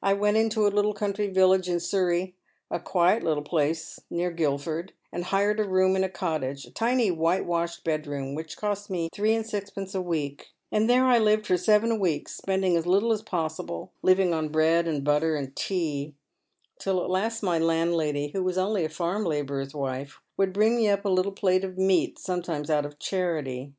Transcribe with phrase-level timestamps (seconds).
[0.00, 2.34] I went into a little country village in Surrey—
[2.70, 7.10] a quiet little place near Guildford— and hired a room in a cottage, a tiny
[7.10, 11.58] whitewashed bedroom which cost me three and sixpence a week, and tJiere I lived for
[11.58, 16.14] seven weeks, spending as little as possible, living on bread and butter and tea,
[16.78, 20.88] till at last my landlady, who was only a farm labourer's wife, would bring me
[20.88, 23.74] up a little plate of meat sometimes out of chanty.